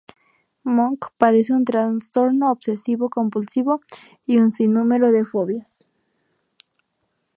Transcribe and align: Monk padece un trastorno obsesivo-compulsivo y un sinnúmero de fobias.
Monk 0.63 1.11
padece 1.19 1.53
un 1.53 1.63
trastorno 1.63 2.49
obsesivo-compulsivo 2.49 3.81
y 4.25 4.37
un 4.37 4.51
sinnúmero 4.51 5.11
de 5.11 5.23
fobias. 5.25 5.91